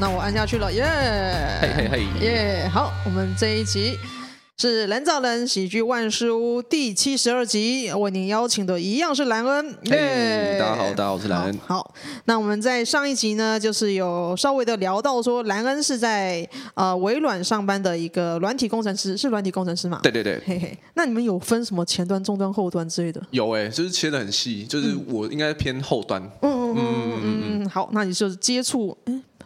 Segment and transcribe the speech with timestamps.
[0.00, 0.84] 那我按下去了，耶！
[1.60, 2.70] 嘿嘿嘿，耶！
[2.72, 3.98] 好，我们这一集。
[4.56, 9.66] 是人造人喜剧万事屋第七十二集，为您邀请的一样是兰恩。
[9.84, 11.58] 耶、hey，大家好，大家好，我是兰恩。
[11.66, 11.94] 好，
[12.26, 19.98] 那我们在上一集呢，就是有稍微的聊到说，兰恩是在呃微软上班的一个软体工程师，是软体工程师吗？
[20.02, 20.78] 对对对，嘿嘿。
[20.94, 23.20] 那你们有分什么前端、中端、后端之类的？
[23.30, 26.20] 有哎、欸，就是切的很细，就是我应该偏后端。
[26.42, 27.68] 嗯嗯嗯嗯嗯嗯。
[27.68, 28.96] 好，那你就是接触。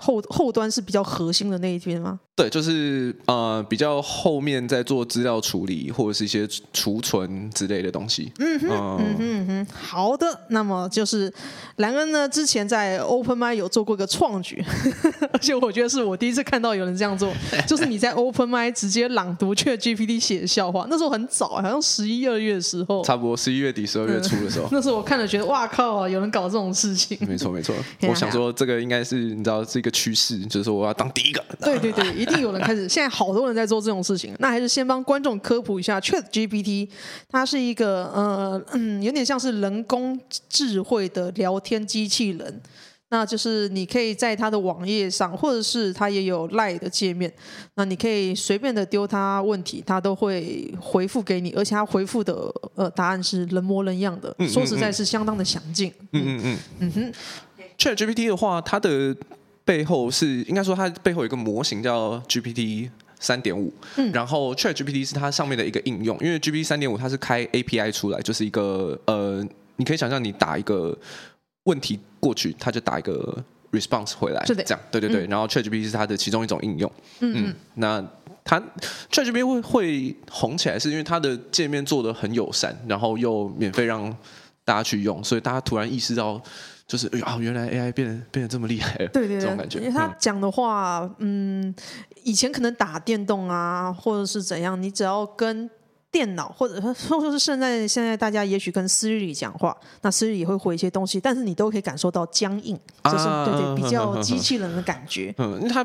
[0.02, 2.19] 后后端是比较核心的那一边吗？
[2.34, 8.33] 对，就是呃比较后面在做资料处理或者是一些储存之类的东西。
[8.38, 10.27] 嗯哼，嗯哼，嗯哼，好的。
[10.48, 11.33] 那么就是
[11.77, 14.65] 兰恩呢，之前在 OpenMind 有做过一个创举，
[15.30, 17.30] 而且我觉得是我第一次看到有人这样做，
[17.69, 20.87] 就是你在 OpenMind 直接朗读 ChatGPT 写的笑话。
[20.88, 24.65] 那时候很早，好像十一二月的时候，差不多十一月底、十二月初的时候。
[24.66, 27.16] 嗯、那时候我看了觉得哇靠啊，有人搞这种事情。
[27.29, 27.74] 没错没错，
[28.09, 31.45] 我想说这个应该是你知道是一个趋势，就是说我要当第一个。
[31.62, 32.88] 对对对，一定有人开始。
[32.88, 36.88] 现在好多人在做这种事情，那还是先帮观众科普一下，ChatGPT
[37.29, 40.18] 它是一个呃嗯，有点像是人工
[40.49, 42.60] 智慧的聊天机器人。
[43.10, 47.30] 那就是你可以在它的网页上，或者是它也有 LINE 的界面，
[47.74, 55.93] 那你可以随便的丢它问题，它都会回复给你，而且它回复的呃答案是人模人样的，嗯嗯嗯，说实在是相当的详尽。
[56.12, 57.12] 嗯嗯嗯嗯哼
[57.77, 59.15] ，ChatGPT 的话，它的
[59.65, 63.73] 背后是应该说它背后有一个模型叫 GPT 三点五，
[64.12, 69.47] 然后 ChatGPT 是它上面的一个应用，因为 GPT 三点五它是开 API 出来，就是一个呃，
[69.77, 70.99] 你可以想象你打一个
[71.65, 78.05] 问题过去，它就打一个 response 回来，是的，这样，对对对，然后 ChatGPT 是它的其中一种应用，嗯，嗯，那
[78.44, 78.60] 它
[79.12, 84.05] ChatGPT 会会红起来，是因为它的界面做得很友善，然后又免费让
[84.65, 86.43] 大家去用，所以大家突然意识到。
[86.93, 89.78] 就是啊，原来 AI 变得变得这么厉害了，对对对，这种感觉。
[89.78, 91.75] 因为他讲的话，嗯，
[92.22, 95.71] 以前可能打电动啊，或者是怎样，你只要跟
[96.11, 105.34] 电脑，或者说说是现在现在大家也许跟 Siri 讲话，那 Siri 也会回一些东西，但是你都可以感受到僵硬，就是、啊、对对，比较机器人的感觉。
[105.38, 105.83] 嗯，因为它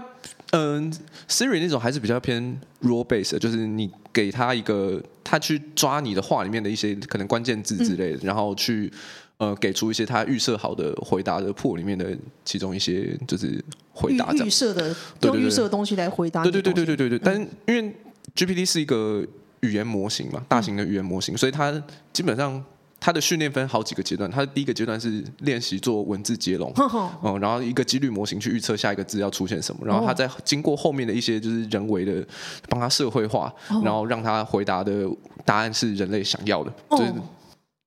[0.51, 0.91] 嗯
[1.29, 8.91] ，Siri 那种还是比较偏 role base 的，就是你给他一个，他去抓你的话里面的一些可能关键字之类的，嗯、然后去。
[9.39, 16.41] 呃，给出一些他预设好的回答的 pool 里面的其中一些就是回答，预设的用预设的东西来回答。
[16.41, 17.19] 对对对对对对对。
[17.19, 17.95] 但因为
[18.35, 19.23] GPT 是一个
[19.59, 21.71] 语言模型嘛，大型的语言模型，嗯、所以它
[22.11, 22.63] 基本上
[22.99, 24.27] 它的训练分好几个阶段。
[24.31, 32.25] 它的第一个阶段是练习做文字接龙，嗯，嗯，然后一个几率模型去预测下一个字要出现什么，然后它再经过后面的一些就是人为的
[32.69, 33.53] 帮它社会化，
[33.83, 35.07] 然后让它回答的
[35.45, 37.13] 答案是人类想要的，就是。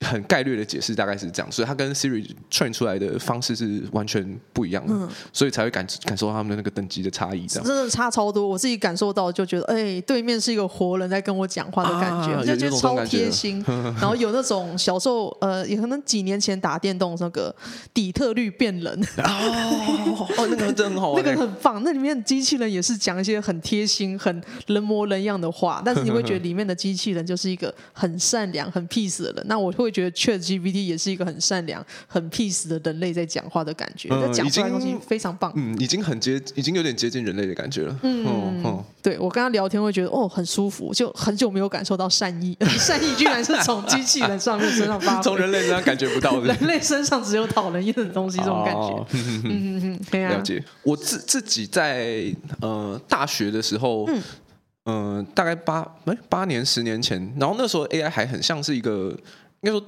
[0.06, 7.47] 很概略的解释大概是这样，所以它跟 Siri train 出来的方式是完全不一样的，嗯、所以才会感感受到他们的那个等级的差异。
[7.47, 13.62] 这样真的差超多，我自己感受到就觉得，哎、欸，对面是一个活人在跟我讲话的感觉，就觉得超贴心。
[14.00, 17.55] 然后有那种小时候，呃，也可能几年前打电动那个
[17.93, 21.83] 底特律变人哦，哦，那个真好玩， 那个很棒。
[21.84, 29.44] 那里面机器人也是讲一些很贴心、很人模人样的话，但是你会觉得里面的机器人就是一个很善良、很 peace 的人。
[29.47, 29.90] 那我会。
[29.91, 35.53] 觉得 ChatGPT 也是一个很善良、很 peace 的人类在讲话的感觉，他、嗯、讲出来的东西非常棒。
[35.56, 37.99] 嗯，已经很接，已经有点接近人类的感觉了。
[38.03, 46.47] 嗯，嗯嗯对我跟他聊天会觉得哦很舒服，就很久没有感受到善意， 善意居然是从机器人上面 身上发，从人类身上感觉不到的。
[46.53, 48.81] 人类身上只有讨人厌的东西，这种感觉。
[48.81, 50.62] 哦、嗯嗯嗯，了解。
[50.83, 52.25] 我自自己在
[52.61, 54.05] 呃大学的时候。
[54.09, 54.22] 嗯
[54.87, 59.15] 嗯、呃，大概八哎八年十年前，然后那时候 AI 还很像是一个，
[59.62, 59.84] 应该说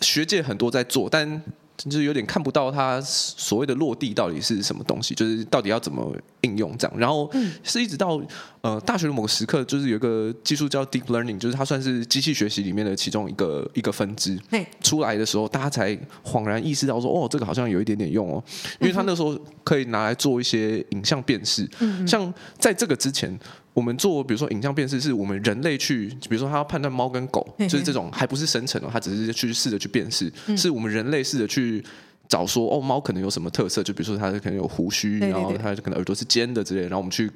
[0.00, 1.42] 学界很多在做，但
[1.76, 6.98] 就是有点看不到它所谓的落地到底是什么东西，就是到底要怎么应用这样。
[6.98, 7.30] 然后
[7.62, 8.20] 是一直到
[8.60, 14.38] 呃大学的某个时刻，就是有一个技术叫 Deep Learning，就是它算是机器学习里面的其中一个一个分支。
[14.82, 18.44] 出来的时候，大家才恍然意识到说，哦，这个好像有一点点用哦，
[18.78, 21.66] 因为它那时候可以拿来做一些影像辨识。
[22.06, 23.38] 像在这个之前。
[23.80, 31.82] 我们做，比如说影像辨识，是我们人类去，比如说他要判断猫跟狗，就是这种还不是生成哦，他只是去试着去辨识，是我们人类试着去
[32.28, 37.30] 找说，哦，猫可能有什么特色，就比如说它可能有胡须，然后它可能耳朵是尖的之类的，然后我们去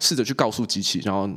[0.00, 1.28] 试着去告诉机器，然后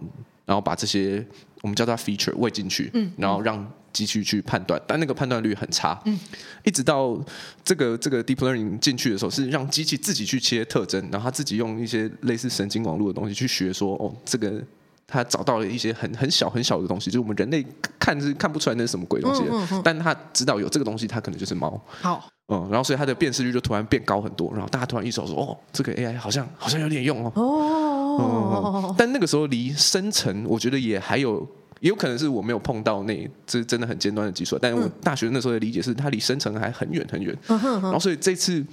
[0.45, 1.25] 然后把这些
[1.61, 3.65] 我们叫它 feature 喂进去，然后让。
[3.93, 5.95] 机器去判断，但那个判断率很差。
[6.05, 6.19] 嗯，
[6.63, 7.15] 一直到
[7.63, 14.59] 这个这个 deep learning 进去的时候，是让机器自己去切特征，然后他自己用一些类似神经网络的东西去学说，哦，这个
[15.05, 17.63] 他找到了一些很很小很小的东西，就是我们人类
[17.99, 21.79] 看是看不出来那是什么鬼东西，嗯嗯嗯，但他知道有这个东西，它可能就是猫。
[22.01, 27.31] 好，嗯，然后所以它的辨识率就突然变高很多，然后大家突然意识到说，哦，这个 AI 好像好像有点用哦。
[27.35, 31.39] 哦、嗯，但那个时候离生成，我觉得也还有，
[31.79, 34.57] 也有可能是我没有碰到那，这是真的很尖端的技术。
[34.61, 37.37] 但是我大学那时候的理解是，它离生成还很远很远。
[37.47, 38.65] 嗯、然后所以这次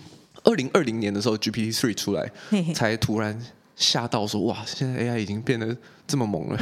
[0.44, 3.38] 二零二零年的时候，GPT Three 出来，嘿嘿才突然
[3.76, 5.76] 吓到说，哇，现在 AI 已经变得
[6.06, 6.58] 这么猛了。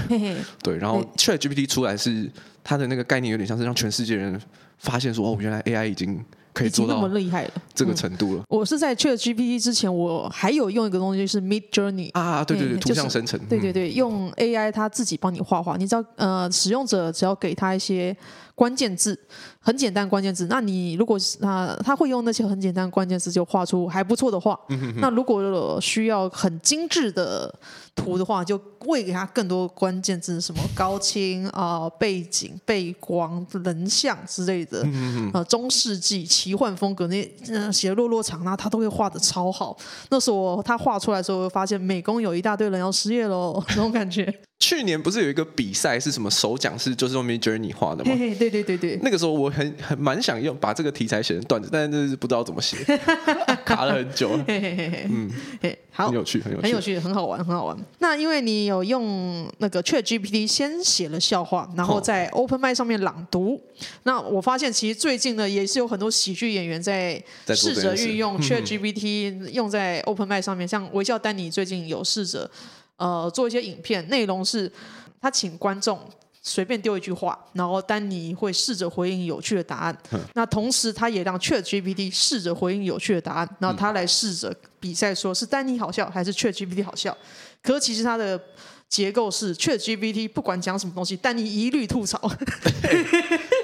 [0.62, 2.30] 对，然后 ChatGPT 出来是
[2.62, 4.40] 它的那个概念有点像是让全世界人
[4.78, 6.24] 发现说，哦，原来 AI 已经。
[6.52, 8.42] 可以做到那么厉害了，这个程度了。
[8.48, 15.76] 我是在 ChatGPT 之前，我还有用一个东西是 Midjourney 啊，对对对，图像生成，对对对，用 AI 它自己帮你画画。
[15.76, 18.16] 你只要，呃，使用者只要给他一些
[18.54, 19.18] 关键字，
[19.68, 24.58] 很简单关键字，那你如果那，他会用那些很简单关键字就画出还不错的画。
[24.96, 27.54] 那如果需要很精致的
[27.94, 34.82] 图的话，就喂给他更多关键字，什么高清啊、呃、背景、背光、人像之类的，
[35.34, 39.76] 呃，中世纪奇幻风格那呃写落落长，那他都会画的超好。
[40.08, 44.34] 那时候他画出来的时候，我发现美工有一大堆人要失业喽，那种感觉。
[44.60, 48.10] 去年不是有一个比赛是什么首奖是就是用 Midjourney 画的吗？
[48.12, 48.98] 嘿嘿，对对对对。
[49.02, 52.76] 那个时候我很很蛮想用把这个题材写成段子，但是就是不知道怎么写，
[53.64, 54.30] 卡了很久。
[54.48, 55.30] 嘿嘿嘿嘿，嗯，
[55.92, 57.76] 好，很有趣，很有趣，很有趣，很好玩，很好玩。
[58.00, 63.54] 那因为你有用那个 ChatGPT 先写了笑话，然后在 OpenMic 上面朗读。
[63.54, 63.60] 哦、
[64.02, 67.22] 那我发现其实最近呢，也是有很多喜剧演员在
[67.54, 72.50] 试着运用 ChatGPT 用在 OpenMic 上面，像微笑丹尼最近有试着。
[72.98, 74.70] 呃，做一些影片，内容是
[75.22, 75.98] 他请观众
[76.42, 79.98] 随便丢一句话，然后丹尼会试着回应有趣的答案。
[80.12, 87.16] 嗯、那同时，他也让 ChatGPT 试着回应有趣的答案，然后他来试着比赛，说是丹尼好笑还是 ChatGPT 好笑。
[87.62, 88.38] 可是其实他的。
[88.88, 92.18] 结构是 ChatGPT 不管讲什么东西，丹尼一律吐槽。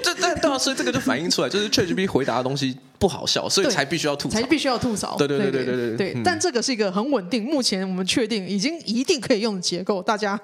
[0.03, 5.15] 这这对啊，所以这个就反映出来，就是 ChatGPT 回答的东西不好笑，所以才必须要吐槽，才必须要吐槽。
[5.15, 6.21] 对对对对对对，对，对。
[6.23, 10.39] 但这个是一个很稳定，目前我们确定已经一定可以用的结构，大家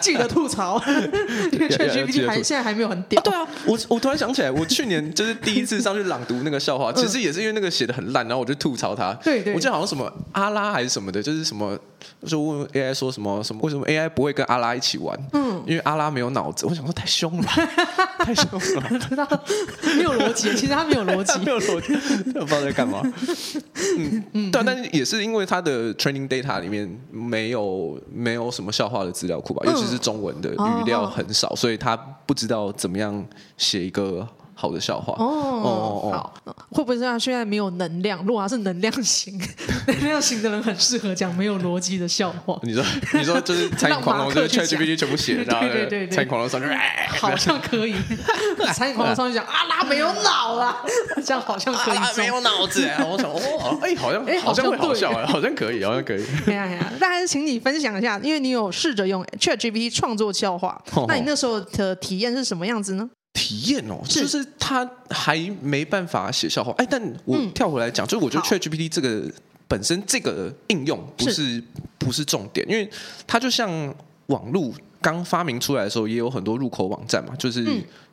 [0.00, 0.82] 记得吐槽。
[1.52, 3.20] 因为 ChatGPT 还现在还没有很屌。
[3.20, 9.12] 对啊，我我突然想起来，我去年就是第一次上去朗读那个笑话，其实也是因为那个写的很烂，然后我就吐槽他。
[9.22, 9.52] 对对。
[9.52, 11.78] 我记得好像什么阿拉还是什么的，就是什么。
[12.26, 13.60] 就问 AI 说什么什么？
[13.62, 15.18] 为什么 AI 不会跟阿拉一起玩？
[15.34, 16.64] 嗯，因为阿拉没有脑子。
[16.64, 17.48] 我想说太凶了，
[18.18, 19.26] 太凶了，知道
[19.96, 20.50] 没有逻辑。
[20.54, 21.89] 其实他没有逻辑，没有逻辑，我
[22.32, 23.02] 不知道在干嘛。
[24.32, 33.24] 嗯但是也是因为他的 training data 里面没有没有什么笑话的资料库吧，尤其是中文的语料很少，所以他不知道怎么样
[33.56, 34.26] 写一个。
[34.60, 35.66] 好的笑话哦哦
[36.04, 38.22] 哦，好，会不会是他现在没有能量？
[38.26, 39.40] 如果他是能量型，
[39.88, 42.58] 能量型的人很适合讲没有逻辑的笑话。
[42.62, 42.84] 你说，
[43.14, 46.68] 你说就是 餐饮狂龙，就是 ChatGPT 全部写，然后对对对，餐饮狂龙上去，
[47.18, 47.94] 好 像可以。
[48.74, 50.76] 餐饮狂龙上去讲阿拉没有脑啊，
[51.24, 51.96] 这样好像可以。
[51.96, 56.22] 阿拉没有脑子，我想哦，哎，好像哎，好像会好笑啊，好像可以，好像可以。
[56.46, 60.78] 哎呀呀，那还是请你分享一下，因为你有试着用 ChatGPT 创作笑话，
[61.08, 63.08] 那你那时候的体验是什么样子呢？
[63.40, 66.70] 体验哦，就是他还没办法写笑话。
[66.76, 69.32] 哎，但我跳回来讲，嗯、就是我觉得 ChatGPT 这个
[69.66, 71.64] 本身这个应用不是，是
[71.98, 72.86] 不是重点，因为
[73.26, 73.70] 它就像
[74.26, 74.70] 网络
[75.00, 77.64] 刚发明出来的时候，也有很多入口网站嘛，就是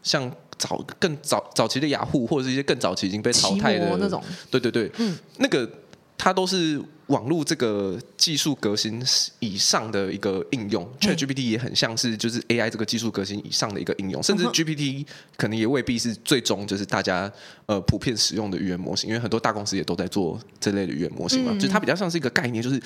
[0.01, 5.69] 像早更早早期的雅虎，或者是一些更早期已经被淘汰的那种，对对对，嗯，那个
[6.17, 6.81] 它都是。
[7.07, 9.01] 网络这个技术革新
[9.39, 17.31] 以上的一个应用，ChatGPT 也很像是就是 AI 这个技术革新以上的一个应用，甚至 GPT 可能也未必是最终就是大家
[17.65, 22.81] 呃普遍使用的语言模型，因为很多大公司也都在做这类的语言模型嘛，就是它比较像是一个概念，就是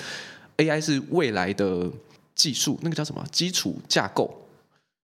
[0.56, 1.90] AI 是未来的
[2.34, 4.41] 技术，那个叫什么基础架构。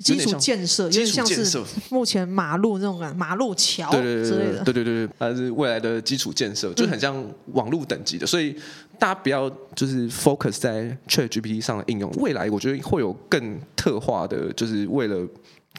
[0.04, 4.62] 基础建设，有点像是目前马路那种感，马路桥之类的。
[4.62, 8.24] 对对对对，它是未来的基础建设，就很像网络等级的。
[8.24, 8.54] 所以
[8.96, 12.08] 大家不要就是 focus 在 ChatGPT 上的应用。
[12.12, 15.26] 未来我觉得会有更特化的，就是为了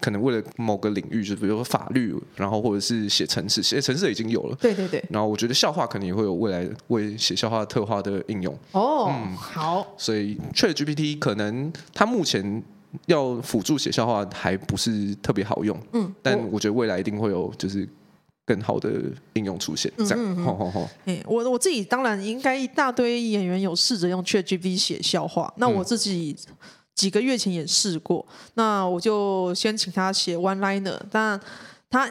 [0.02, 4.58] 可能为了某个领域，就比如说法律，然后或者是写程式，写程式已经有了。
[4.60, 5.02] 对对对。
[5.10, 8.54] 然后我觉得笑话可能也会有未来为写笑话特化的应用。
[8.74, 9.88] 哦，嗯，好。
[9.98, 12.62] 所以 ChatGPT 可能它目前。
[13.06, 17.88] 要辅助写笑话还不是特别好用，嗯，但我觉得未来一定会有就是
[18.46, 18.92] 更好的
[19.34, 26.36] 应用出现，这样，嗯嗯嗯，我我自己当然应该一大堆演员有试着用 ChatGPT 写笑话，那我自己
[26.96, 31.40] 几个月前也试过，那我就先请他写 one liner，但
[31.90, 32.10] 他。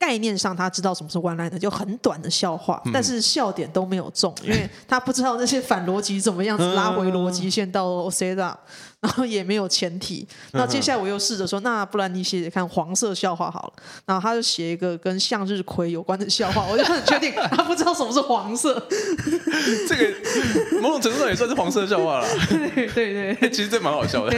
[0.00, 8.60] 概念上他知道什么是 one liner，就很短的笑话，但是笑点都没有中，因为他不知道那些反逻辑怎么样子拉回逻辑线到 set up。
[9.00, 10.26] 然后也没有前提。
[10.52, 13.72] 那接下来我又试着说，那不然你写写看黄色笑话好了。
[14.04, 18.74] 然后他就写一个跟向日葵有关的笑话，我就很确定 他不知道什么是黄色。
[19.88, 22.26] 这个某种程度上也算是黄色笑话了。
[22.50, 24.36] 对对对， 其实这蛮好笑的。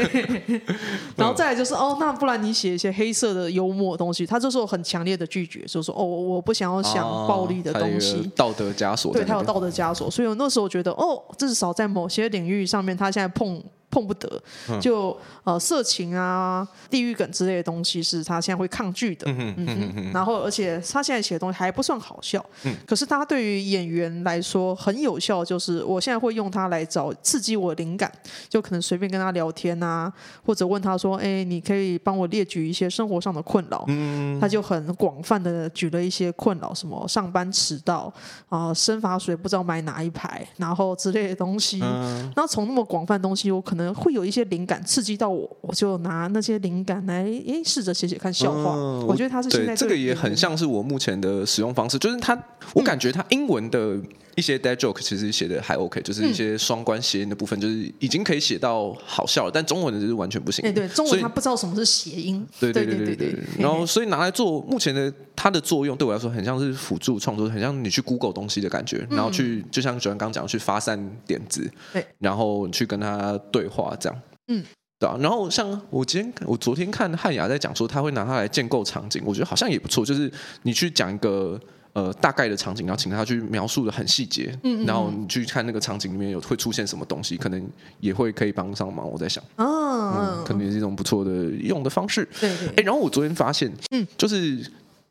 [1.16, 4.26] 然后再来就是哦，那不然你写一些黑色的幽默的东西。
[4.26, 9.12] 他这时候很强烈的拒绝，就说哦，我不想要想暴力的东西，哦、道德枷锁。
[9.12, 13.62] 对，他有道德枷锁，所以我那时候觉得哦，至少在某些领域上面，他现在碰。
[13.90, 14.40] 碰不得，
[14.80, 19.26] 就呃色情啊、地狱梗之类的东西是他现在会抗拒的。
[19.26, 28.10] 嗯嗯，然后而且他现在写的东西还不算好笑，嗯，可是他对于演员来说很有效，就是我现在会用它来找刺激我的灵感，
[28.48, 30.12] 就可能随便跟他聊天啊，
[30.46, 38.12] 或者问他说：“哎，你可以帮我列举一些生活上的困扰。”嗯，他就很广泛的举了一些困扰，什么上班迟到
[38.48, 41.80] 啊、生发水不知道买哪一排，然后之类的东西。
[41.82, 43.79] 嗯，然后从那么广泛的东西，我可能。
[43.94, 48.74] 会有一些灵感刺激到我，我就拿那些灵感来诶试着写写看笑话。
[48.74, 52.36] 嗯、我觉得他是现在这个也很像是我目前的使用方式，就是他，
[52.74, 53.98] 我感觉他英文的
[54.36, 59.50] 一些 dad joke 其实写的还 OK，就是一些双关谐音的部分，就是已经可以写到好笑了。
[59.52, 60.62] 但中文的就是完全不行。
[60.62, 62.46] 对对，中文他不知道什么是谐音。
[62.58, 63.38] 对对对对对。
[63.58, 74.22] 然后所以拿来做目前的它的作用，对我来说很像是辅助创作，很像你去 Google 东西的感觉，然后去就像九安刚讲去发散点子，对，然后去跟他对话这样。
[74.48, 74.64] 嗯，
[74.98, 80.04] 对啊，然后像我今天我昨天看汉雅在讲说，他会拿它来建构场景，我觉得好像也不错。
[80.04, 80.30] 就是
[80.62, 81.58] 你去讲一个
[81.92, 87.68] 呃大概的场景，然后请他去描述的很细节，嗯，然后你去看那个场景里面有会出现什么东西，可能
[88.00, 89.10] 也会可以帮上忙。
[89.10, 92.28] 我在想，哦，嗯，可能也是一种不错的用的方式。
[92.40, 92.68] 对对。
[92.76, 94.64] 哎，然后我昨天发现，嗯，就是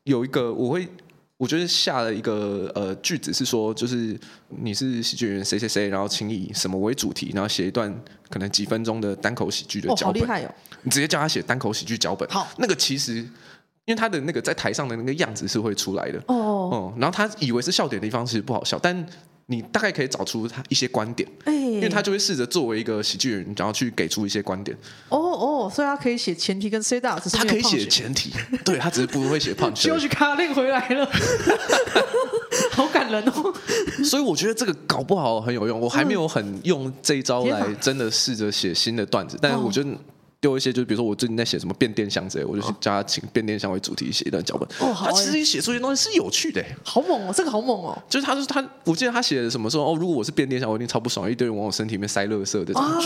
[0.04, 0.88] 有一个我会。
[1.40, 4.20] 我觉得下了一个呃句子是说，就是
[4.50, 7.90] 你是喜剧演员谁谁谁，然后请以什么为主题，然后写一段
[8.30, 10.04] 可能几分钟的单口喜剧的脚本。
[10.04, 10.54] 哦，好厉害哦！
[10.84, 12.28] 你直接叫他写单口喜剧脚本。
[12.28, 13.26] 好，那个其实
[13.90, 16.20] 因为他的那个在台上的那个样子是会出来的。
[16.28, 16.94] 哦哦。
[16.96, 19.06] 嗯，然后他以为是笑点的地方其实不好笑，但。
[19.52, 24.78] 你大概可以找出他一些观点，欸、因为他就会试着作为一个喜剧人，然后去给出一些观点。
[25.10, 28.32] 哦哦，所以他可以写前提跟 set up，他可以写前提，
[28.64, 29.78] 对他只是不会写 punch。
[29.78, 31.10] 休息卡令回来了，
[32.74, 33.52] 好感人哦。
[34.04, 39.90] 所以我觉得这个搞不好很有用，我还没有很用这一招来真的试着写新的段子，但是我觉得。
[40.42, 44.68] 丢一些，就是比如说我最近在写什么变电箱之类，我就叫他请变电箱为主题写一段脚本。
[44.80, 47.98] 哦，好，他其实写出一些东西是有趣的，好猛哦，这个好猛哦。
[48.10, 52.80] 就是他，就是他，我记得他写的什么说哦，如果我是变电箱，我一定超不爽，一堆人往我身体里面塞垃圾的。
[52.80, 53.00] 啊，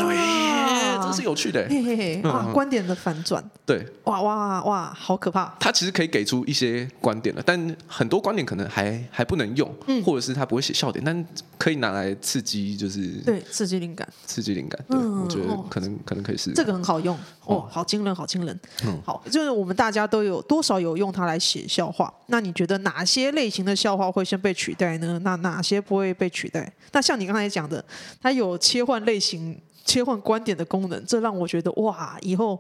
[1.06, 5.54] 这是有趣的，嘿嘿嘿，哇，观点的反转，对，哇哇哇，好可怕。
[5.60, 9.70] 他其实可以给出一些观点了，但很多观点可能还还不能用，
[10.06, 11.26] 或者是他不会写笑点，但
[11.58, 14.80] 可以拿来刺激，就是对，刺激灵感，刺激灵感。
[14.88, 18.14] 对，我觉得可能可能可以试，这个很好用哦，好惊人。
[18.14, 22.14] 好惊人，嗯，好，就是我们大家都有多少有用它来写笑话。
[22.28, 25.20] 那你觉得哪些类型的笑话会先被取代呢？
[25.24, 26.72] 那哪些不会被取代？
[26.92, 27.84] 那像你刚才讲的，
[28.22, 32.60] 它有切换类型、切换观点的功能，这让我觉得哇，以后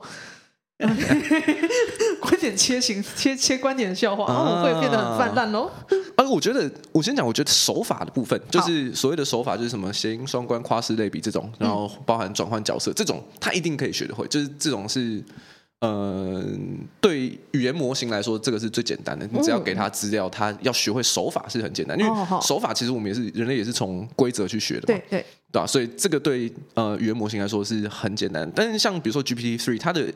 [2.19, 5.69] 观点切型、切切观点的笑话，哦，会变得很泛滥喽。
[6.15, 14.27] 啊我觉得，我先讲，我觉得手法的部分，就是所谓的手法，就是什么谐音双关、夸式类比这种，然后包含转换角色这种，他一定可以学得会。
[14.27, 15.23] 就是这种是，
[15.83, 16.41] 呃，
[17.01, 19.27] 对语言模型来说，这个是最简单的。
[19.33, 22.11] 你只要给他资料，他要学会手法是很简单，因为
[22.41, 25.67] 手法其实我们也是人类也是从规则去学的嘛，对对对吧？
[25.67, 28.49] 所以这个对呃语言模型来说是很简单。
[28.55, 30.09] 但是像比如说 GPT three，它的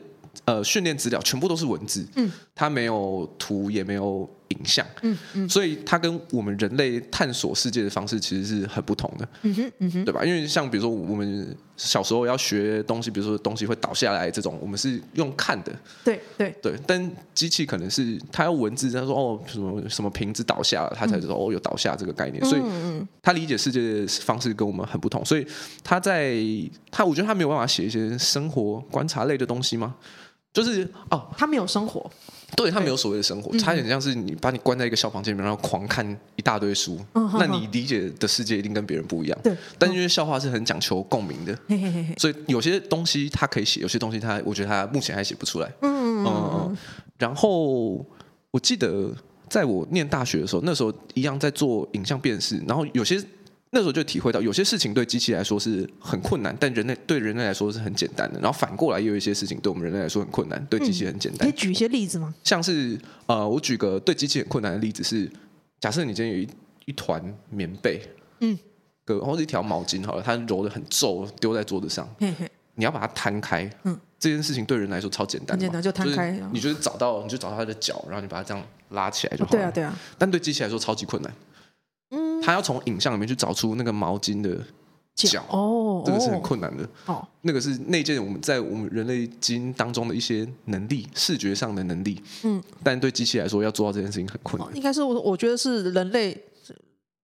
[0.46, 4.26] 呃训练资料全部都是文字，嗯，它没有图，也没有。
[4.48, 10.24] 影像，嗯嗯，所以它跟我们人类探索世界的方式其实是很不同的，嗯哼嗯哼，对吧？
[10.24, 15.72] 因为像比如说我们小时候要学东西，比如说东西会倒下来这种，我们是用看的，
[16.04, 16.78] 对对对。
[16.86, 22.62] 但机器可能是它要文字，它说哦什么什么瓶子倒下了，它才知道哦有倒下这个概念，所以
[23.22, 25.24] 它理解世界的方式跟我们很不同。
[25.24, 25.46] 所以
[25.84, 26.36] 它在
[26.90, 29.94] 它，我觉得它没有办法写一些生活观察类的东西吗？
[30.50, 32.10] 就是哦，他没有生活。
[32.56, 36.04] 对，他没有所谓的生活，他很像是你把你关在一个小房间里面，然后狂看
[36.36, 39.38] 一大堆书，嗯、那你理解的世界一定跟别人不一样。
[39.42, 45.70] 对，但因为笑话是很讲求共鸣的，嗯、所以有些东西他可以写，有些东西他我觉得他目前还写不出来。
[45.82, 46.76] 嗯嗯。
[47.18, 48.04] 然后
[48.50, 49.12] 我记得
[49.48, 53.22] 在我念大学的时候，那时候一样在做影像辨识，然后有些。
[53.70, 58.40] 那时候就体会到，有些事情对机器来说是很困难，但人类对人类来说是很简单的。
[58.40, 61.40] 然后反过来，也有一些事情对我们人类来说很困难，对机器很简单。
[61.40, 62.34] 可以举一些例子吗？
[62.42, 65.30] 像是呃，我举个对机器很困难的例子是，
[65.80, 66.48] 假设你今天有一
[66.86, 68.00] 一团棉被，
[68.40, 68.58] 嗯，
[69.04, 79.58] 个或者一条毛巾好了，它揉的很皱，丢在桌子上，嘿嘿你要把它摊开，嗯，这件事情对人来说超简单，很简单就摊开，就是、你就是找到，你就找到它的脚，然后你把它这样拉起来就好了。
[79.58, 79.94] 对啊，对啊。
[80.16, 81.34] 但对机器来说超级困难，
[82.38, 84.58] 嗯，它要从影像里面去找出那个毛巾的
[85.14, 86.88] 脚，哦，这个是很困难的。
[87.06, 94.76] 哦，那个是内建我们在我们人类基因当中的一些能力，视觉上的能力，嗯，但对机器来说要做到这件事情很困难。
[94.76, 96.40] 应该是我我觉得是人类，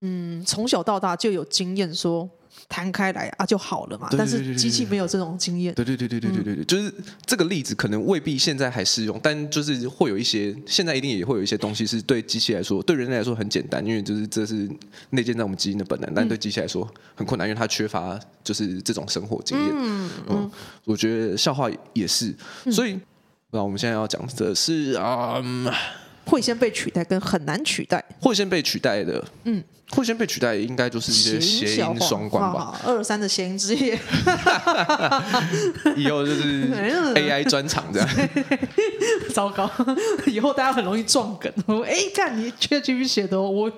[0.00, 2.28] 嗯，从小到大就有经验说。
[2.68, 5.74] 摊开来啊就好了嘛，但是机器没有这种经验。
[5.74, 6.92] 对对对对对对对对，就是
[7.26, 14.68] 这个例子可能未必现在还适用，但就是会有一些，现在一定也会有一些东西是对机器来说，对人类来说很简单，因为就是这是
[15.10, 19.70] 内建在我们基因的本能，但对机器来说很困难，因为它缺乏就是这种生活经验。
[19.74, 20.50] 嗯嗯，
[20.84, 22.34] 我觉得笑话也是，
[22.70, 22.98] 所以
[23.50, 25.42] 那我们现在要讲的是啊。
[26.24, 32.80] 会先被取代跟很难取代，会先被取代的，嗯，会先被取代应该就是一些谐音双关吧。
[32.84, 33.98] 二三的谐音之夜，
[35.96, 36.68] 以后就是
[37.14, 38.08] AI 专场这样。
[39.34, 39.70] 糟糕，
[40.26, 41.52] 以后大家很容易撞梗。
[41.84, 43.70] 哎，看你 ChatGPT 写的，我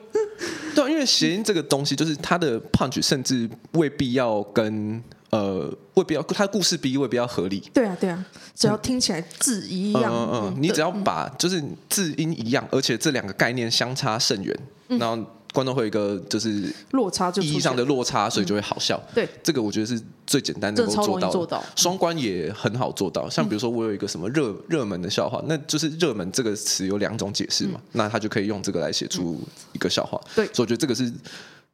[0.75, 5.03] 对，因为谐音这个东西，就是它的 punch 甚至未必要跟。
[5.31, 7.61] 呃，未必要，他故事比未必要合理。
[7.75, 15.19] 对啊，对啊，只要听起来字一样，嗯嗯，你只要把就是字音一样，而且这两个概念相差甚远，然后
[15.53, 19.03] 观众会有一个就是落差，就意义上的落差，所以就会好笑。
[19.15, 23.29] 对，这个我觉得是最简单能够做到，双关也很好做到。
[23.29, 29.41] 像比如说，我有一个什么热热门的笑话，那就是热门这个词有两种解释嘛，那他就可以用这个来写出
[29.73, 30.21] 一个笑话。
[30.35, 31.11] 对，所以我觉得这个是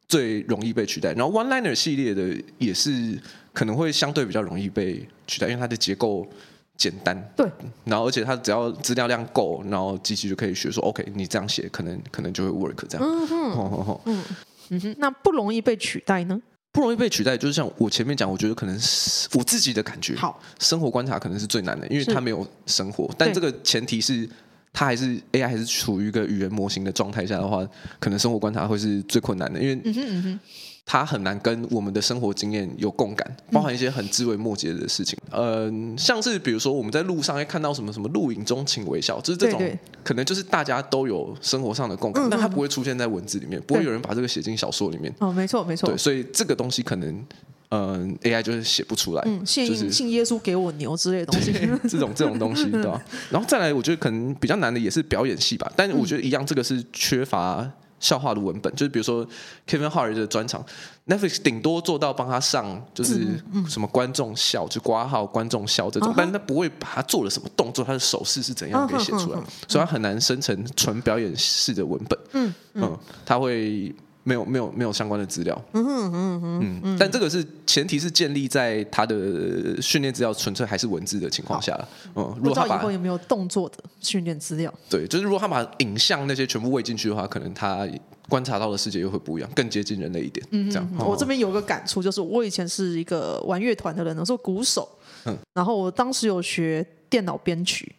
[0.09, 1.13] 最容易被取代。
[1.13, 3.19] 然后 One Liner 系列的也是。
[3.55, 6.27] 可能会相对比较容易被取代，因为它的结构
[6.75, 7.15] 简单。
[7.37, 7.47] 对，
[7.85, 13.07] 然后而且它只要资料量够，然后机器就可以学说，OK，你这样写可能可能就会 work 这样。
[13.07, 14.25] 嗯哼，嗯
[14.71, 16.41] 嗯哼，那不容易被取代呢？
[16.73, 20.17] 不容易被取代，就是像我前面讲，我觉得可能是我自己的感觉。
[20.17, 23.11] 好，生活观察可能是最难的，因为它没有生活。
[23.19, 24.27] 但这个前提是
[24.73, 27.67] 它还是 AI 还是处于一个语言模型的状态下的话，
[27.99, 30.39] 可能生活观察会是最困难的，因为。
[30.85, 35.17] 它很难跟我们的生活经验有共感，包含一些很枝微末节的事情。
[35.31, 39.63] 嗯、呃，像是比如说我们在路上会看到什么什么录影中请微笑，就是这种
[40.03, 45.15] 可能就是大家都有生活上的共感，嗯、但它不会出现在文字里面，不会有人把这个写进小说里面。
[45.21, 45.89] 哦，没错没错。
[45.89, 47.25] 对，所以这个东西可能
[47.73, 49.23] 嗯、呃、AI 就是写不出来。
[49.27, 51.53] 嗯，信信、就是、耶稣给我牛之类的东西，
[51.89, 53.03] 这种这种东西对吧？
[53.31, 57.69] 然后再来，我觉得可能比较难的也是表演系吧，但是我觉得一样，这个是缺乏。
[58.03, 59.25] 笑话的文本，就是比如说
[59.65, 60.61] Kevin Hart 的专场
[61.07, 72.19] ，Netflix 顶多做到帮他上，就是什么观众笑，就挂号观众笑这种，嗯、但是他不会把他做了什么动作，他的手势是怎样给写出来，嗯、所以他很难生成纯表演式的文本。
[72.33, 73.95] 嗯嗯，他会。
[74.25, 84.73] 没有没有没有相关的资料，嗯哼嗯哼嗯，但这个是前提是建立在他的训练资料纯粹还是文字的情况下了，嗯，如果他以后有没有动作的训练资料？
[84.89, 87.89] 对，就是如果他把影像那些全部喂进去的话，可能他
[88.29, 90.47] 观察到的世界又会不一样，更接近人类一点。
[90.53, 90.89] 嗯，这样。
[90.99, 94.89] 我这边有个感触，就是我以前是一个玩乐团的人，我是鼓手，
[95.25, 97.95] 嗯，然后我当时有学电脑编曲。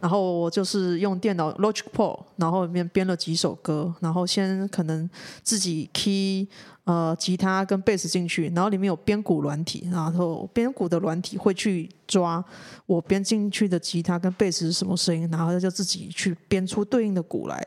[0.00, 5.08] 然后我就是用电脑 Logic Pro，然后里面编了几首歌，然后先可能
[5.42, 6.48] 自己 key
[6.84, 12.42] 呃吉他跟贝斯进去，然后里面有编鼓软体，然后编鼓的软体会去抓
[12.86, 17.64] 我编进去的吉他跟贝斯是什么声音，然后就自己去编出对应的鼓来。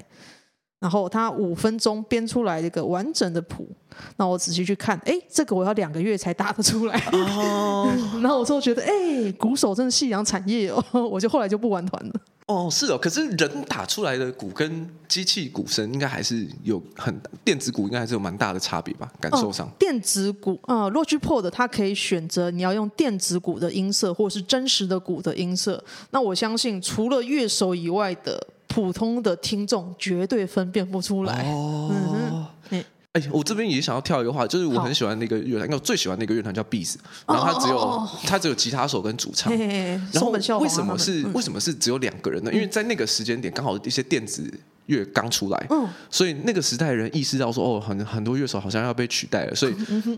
[0.80, 3.68] 然后他五分钟编出来一个完整的谱，
[4.16, 6.98] 那我仔细去看，哎，这个我要两个月才打得出来。
[7.12, 7.92] 哦，
[8.24, 12.14] 然后我就觉得，哎，鼓手真的夕阳产业哦， 我就后来就不玩团了。
[12.46, 17.14] 哦，是哦，可是人打出来的鼓跟机器鼓声应该还是有很
[17.44, 19.12] 电子鼓应该还是有蛮大的差别吧？
[19.20, 25.84] 感受上，哦、电子鼓啊、呃、Logic Pro 的它可以选择你要用电子鼓的音色，或者是真实的鼓的音色。
[26.12, 28.48] 那我相信，除了乐手以外的。
[28.70, 31.44] 普通的听众绝对分辨不出来。
[31.52, 36.96] 哦，哎、欸，我这边也想要跳一个话，就是我很喜欢那个乐团，因为我最喜欢那个乐团叫 Beats，
[37.28, 39.52] 然后他只有他只有吉他手跟主唱。
[40.14, 40.30] 然后
[40.60, 42.54] 为什么是为什么是只有两个人呢？
[42.54, 44.48] 因为在那个时间点，刚好一些电子
[44.90, 45.68] 乐刚出来，
[46.10, 49.76] 所以那个时代的人意识到说，哦，很很多乐手好像要被取代了，所以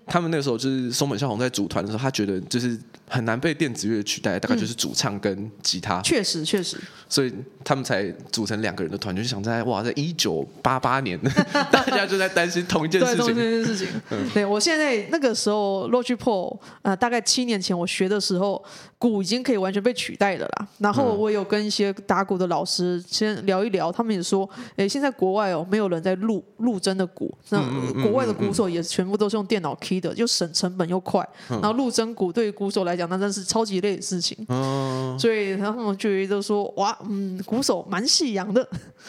[0.07, 2.79] 他们那个时候就是松本孝宏在组团的时候，他觉得就是。
[3.13, 6.01] 很难被电子乐取代，大概就是主唱跟吉他。
[6.01, 6.77] 确实，确实。
[7.09, 11.19] 所以他们才组成两个人的团，就想在哇，在一九八八年，
[11.69, 13.17] 大家就在担心同一件事情。
[13.17, 13.87] 对，同一件事情。
[14.11, 18.63] 嗯、 对，我现在那个时候，Logic Pro，呃，大概七年前我学的时候，
[19.01, 20.67] 鼓已经可以完全被取代了啦。
[20.77, 27.59] 然后我有跟一些打鼓的老师先聊一聊，他们也说，哎，现在国外哦，没有人在录录真的鼓，那、
[28.03, 31.27] 国外的鼓手也全部都是用电脑 key 的，又省成本又快。
[31.49, 34.37] 嗯、然后录真鼓对于鼓手来讲，那真是超级累的事情。
[34.49, 38.61] 嗯、所以他们就觉得说，哇，嗯，鼓手蛮夕阳的。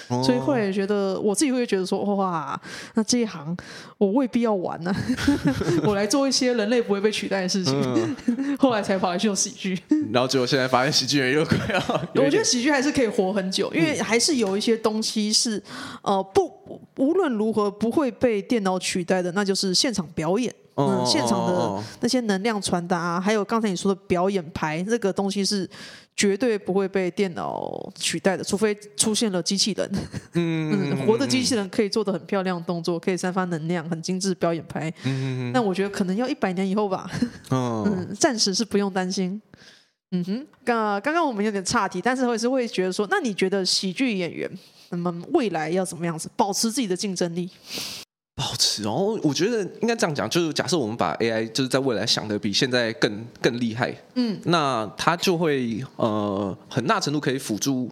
[0.08, 2.58] 嗯、所以后来觉得，我自己会觉得说，哇，
[2.94, 3.54] 那这一行
[3.98, 4.96] 我未必要玩呢、啊，
[5.84, 7.74] 我来做一些人类不会被取代的事情。
[8.26, 9.78] 嗯、 后来才跑来去做喜剧，
[10.12, 15.62] 然后结果现在发现喜剧人又快要，我觉得喜剧还是可以活很久，因为还是有一些东西是
[16.02, 20.54] 呃不无论如何不会被电脑取代的，那就是现场表演。
[20.74, 25.68] 嗯，现场的那些能量传达、啊，还有刚才你说的表演牌，这个东西是
[26.16, 29.92] 绝对不会被电脑取代的，除非出现了机器人。
[30.32, 34.90] 嗯，嗯，活的机器人可以做的很漂亮的动作，可以散发能量，很精致表演牌。
[35.04, 37.06] 嗯，那我觉得可能要一百年以后吧。
[37.50, 39.42] 嗯，暂时是不用担心。
[40.12, 44.48] 嗯哼，刚刚刚我们有点岔题，但是我也是会觉得说，那你觉得喜剧演员，
[44.90, 47.50] 那么未来要怎么样子保持自己的竞争力？
[48.34, 57.90] 保持哦，我觉得应该这样讲，就是假设我们把 AI 就是在未来想的比现在更更厉害，嗯，那它就会呃很大程度可以辅助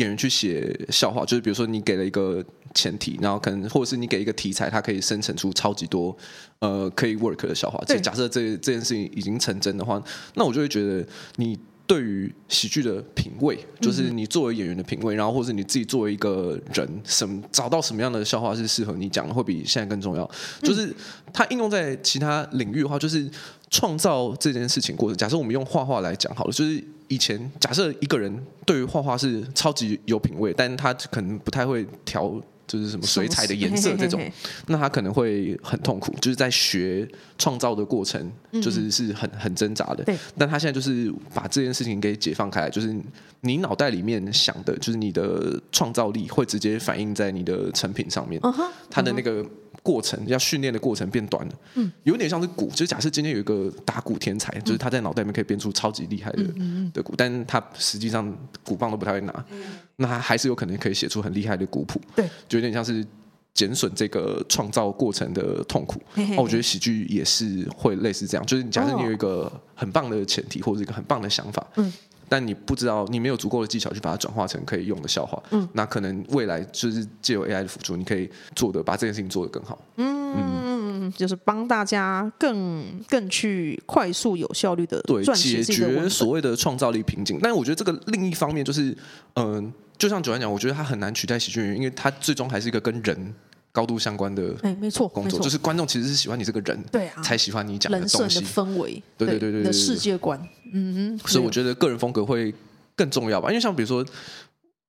[0.00, 6.16] 演员去写笑话，就是比如说你给了一个前提，然后可能或者是你给一个题材，它可以生成出超级多
[6.58, 7.78] 呃可以 work 的笑话。
[7.86, 10.02] 就假设这这件事情已经成真的话，
[10.34, 11.58] 那我就会觉得你。
[11.86, 20.30] 对于喜剧的品味，就是你作为演员的品味，然后或者你自己作为一个人，什么找到什么样的笑话是适合你讲的，会比现在更重要。
[20.62, 20.94] 就是
[21.32, 23.28] 它应用在其他领域的话，就是
[23.70, 25.16] 创造这件事情过程。
[25.16, 32.38] 假设我们用画画来讲好了，就是以前假设一个人对于画画是超级有品味，但他可能不太会调。
[32.70, 34.20] 就是什么水彩的颜色这种，
[34.68, 38.30] 那他可能会很痛苦，就是在学创造的过程，
[38.62, 40.04] 就是是很很挣扎的。
[40.38, 42.94] 但他现在就是把这件事情给解放开来，就是
[43.40, 48.40] 你脑袋里面想的，就是你的创造力会直接反映在你的成品上面。
[48.88, 49.44] 他的那个。
[49.82, 58.30] 过程要训练的过程变短了，嗯，有点像是鼓，就是假设今天有一个打鼓天才，嗯、就是他在脑袋里面可以编出超级厉害的、嗯嗯、的鼓，但他实际上
[58.62, 59.62] 鼓棒都不太会拿，嗯、
[60.00, 63.06] 那他还是有可能可以写出很厉害的古谱，对，就有点像是
[63.52, 66.00] 减损这个创造过程的痛苦。
[66.12, 71.92] 嘿嘿嘿，我觉得喜剧也是会类似这样，就是假设你有一个很棒的前提或者一个很棒的想法，嗯。
[72.32, 75.42] 但你不知道，你没有足够的技巧去把它转化成可以用的笑话。
[75.50, 79.76] 嗯，那可能未来就是借由 AI 的辅助，你可以做的把这件事情做得更好。
[79.96, 87.36] 嗯嗯，就是帮大家更更去快速有效率的对解决所谓的创造力瓶颈。
[87.42, 88.96] 但是我觉得这个另一方面就是，
[89.34, 93.34] 嗯、呃，就像九安讲，我觉得他很难取代喜剧演员，因为他最终还是一个跟人。
[93.72, 100.36] 高度相关的，哎，没错，工作就是观众其实是喜欢你这个人，对啊，才喜欢你讲的东西，人设的氛围，对对对对，的世界观，
[100.72, 102.52] 嗯哼，所以我觉得个人风格会
[102.96, 104.04] 更重要吧，因为像比如说，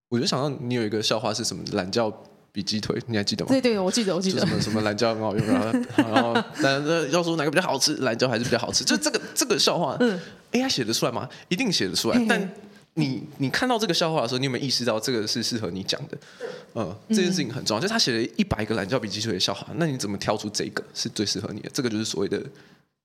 [0.09, 2.11] 我就想到你有一个笑话是什么懒觉
[2.51, 3.51] 比鸡腿，你还记得吗？
[3.51, 10.19] 对对，我记得，我记得，什么什么懒觉很好用，然后然后但是要说哪个比较好吃，懒觉还是比较好吃，就这个这个笑话，嗯
[10.53, 11.29] ，AI 写得出来吗？
[11.49, 12.51] 一定写得出来，但。
[12.95, 16.17] 你你看到这个笑话的时候，你有没有意识到这个是适合你讲的？
[16.75, 17.79] 嗯，这件事情很重要。
[17.79, 21.69] 就是他写了一百个懒觉比鸡腿的笑话，那你怎么挑出这个是最适合你的？
[21.73, 22.37] 这个就是所谓的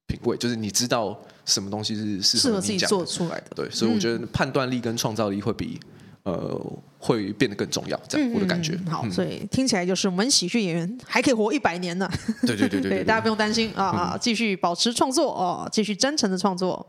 [0.09, 3.47] 品味，就是你知道什么东西是适合你自己做出来的。
[3.55, 5.79] 对，所以我觉得判断力跟创造力会比
[6.25, 6.61] 呃
[6.99, 7.97] 会变得更重要。
[8.09, 8.77] 这样我的感觉。
[8.91, 12.11] 好，所以听起来就是我们喜剧演员还可以活一百年呢。
[12.43, 16.85] 对对对 对，大家不用担心啊，继续保持创作哦，继续真诚的创作。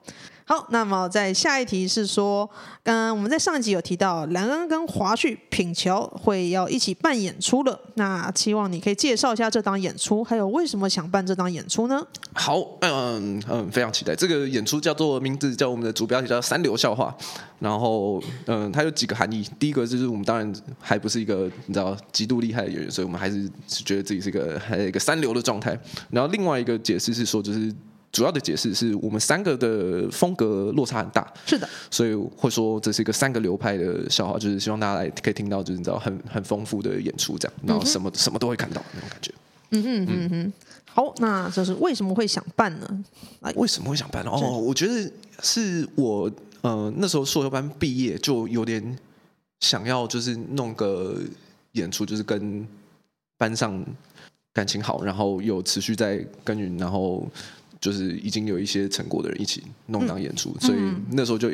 [0.49, 2.49] 好，那么在下一题是说，
[2.83, 7.77] 嗯我们在上一集有提到，兰恩跟华胥品乔会要一起办演出了。
[7.95, 12.01] 那希望你可以介绍一下这档演出，还有为什么想办这档演出呢？
[12.31, 17.13] 好，嗯嗯，非常期待这个演出，叫做名字叫我们的主标题叫三流笑话。
[17.59, 19.45] 然后，嗯，它有几个含义。
[19.59, 25.77] 第一个就是我们当然还不是一个你知道极度厉害的演员，所以我们还是觉得自己是一个还有一个三流的状态。
[26.09, 27.75] 然后另外一个解释是说，就是。
[28.11, 39.31] 主要的解释是我们三个的风格落差很大，是的，所以会说这是一个三个流派的笑话，就是希望大家来可以听到，就是你知道很很丰富的演出这样，然后什么、嗯、什么都会看到那种感觉。
[39.71, 40.53] 嗯嗯嗯哼，
[40.85, 43.03] 好，那就是为什么会想办呢？
[43.55, 44.23] 为什么会想办？
[44.23, 45.11] 哦，我觉得
[45.43, 48.97] 是我呃那时候硕士班毕业就有点
[49.59, 51.19] 想要就是弄个
[51.73, 52.65] 演出，就是跟
[53.37, 53.85] 班上
[54.53, 57.27] 感情好，然后有持续在耕耘，然后。
[57.79, 60.79] 就是已经有一些成果的人一起弄档演出，嗯、所以
[61.11, 61.49] 那时候就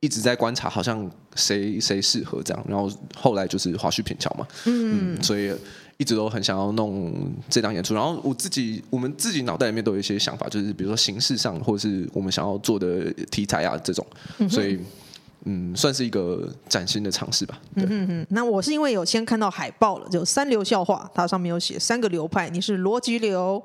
[0.00, 2.64] 一直在观察，好像谁谁适合这样。
[2.68, 5.54] 然后后来就是华胥品桥嘛，嗯，嗯，所以
[5.96, 7.94] 一直都很想要弄这档演出。
[7.94, 14.06] 然后我自己，我们自己脑袋里面都有一些想法，就是比如说形式上，或者是我们想要做的题材啊这种。
[14.48, 14.78] 所以
[15.46, 17.60] 嗯，算是一个崭新的尝试吧。
[17.74, 23.62] 对，嗯嗯，那我是因为有先看到海报了，就三流笑话，它上面有写三个流派，你是逻辑流，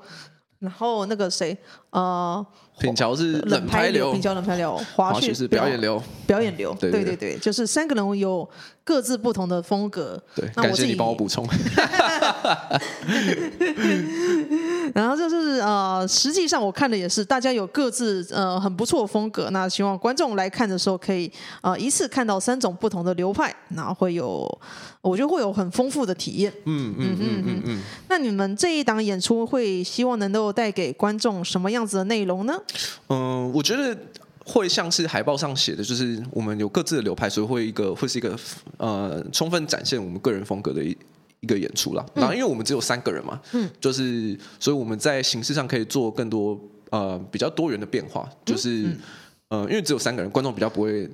[0.59, 1.57] 然后那个谁，
[1.91, 2.45] 呃。
[2.79, 8.49] 品桥是冷拍流，品桥冷拍流，华胥是表演流，表演流，对对对，就是三个人有
[8.85, 10.17] 各自不同的风格。
[10.33, 11.45] 对，感谢你帮我补充。
[14.95, 19.49] 然后就是呃，实际上我看的也是，大家有各自呃很不错的风格。
[19.51, 21.29] 那希望观众来看的时候，可以
[21.61, 24.49] 呃一次看到三种不同的流派，然后会有，
[25.01, 26.51] 我觉得会有很丰富的体验。
[26.65, 27.81] 嗯嗯嗯嗯嗯。
[28.07, 32.53] 那你们这一档演出会希望能够带给观众什么样子的内容呢？
[33.07, 33.97] 嗯，我觉得
[34.45, 38.37] 会像是海报上写的，就是我们有各自的流派，所以会一个会是一个
[38.77, 40.97] 呃充分展现我们个人风格的一
[41.41, 42.05] 一个演出啦。
[42.15, 48.87] 然后因为我们只有三个人嘛，嗯，就是所以我们在形式上可以做更多呃比较多元的变化，就是
[49.49, 51.07] 呃因为只有三个人，观众比较不会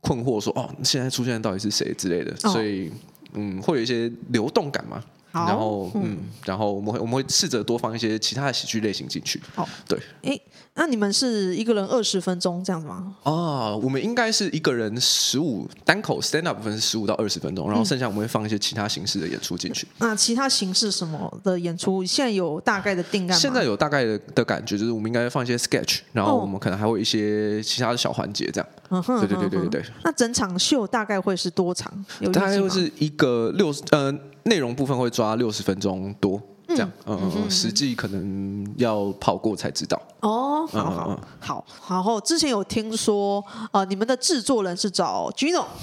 [0.00, 2.92] 困惑说哦现在出现的到底是谁之类的，所以
[3.34, 5.02] 嗯会有一些流动感嘛。
[5.32, 9.40] 好然后嗯，嗯，然后我们会我们会试着多放一些其他的喜剧类型进去。
[9.54, 9.98] 好，对。
[10.22, 10.38] 哎，
[10.74, 13.16] 那你们是一个人二十分钟这样子吗？
[13.22, 19.86] 哦，我们应该是一个人十五单口 stand up 部分是十五到二十分钟，然后剩下我们会放一些其他形式的演出进去。
[19.98, 22.04] 嗯、那其他形式什么的演出？
[22.04, 23.36] 现在有大概的定案吗？
[23.36, 28.68] 现在有大概的的感觉，就是我们应该放一些 sketch，然后我们可能还会一些其他的小环节这样。
[28.90, 29.84] 嗯哼，对对对对对对。
[30.04, 31.90] 那整场秀大概会是多长？
[32.32, 34.12] 大概就是一个六十呃。
[34.44, 36.40] 内容部分会抓六十分钟多，
[36.74, 40.00] 这样，嗯嗯嗯，实际可能要跑过才知道。
[40.20, 45.64] 哦，好好好，然后之前有听说，呃，你们的制作人是找 Gino，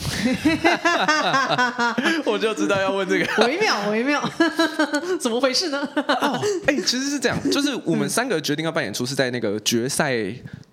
[2.25, 4.21] 我就知道要问这个，微妙微妙，
[5.19, 5.85] 怎么回事呢？
[5.95, 10.15] 哦，哎，其实是这样， 就是我们三个决定要办演出是在那个决赛。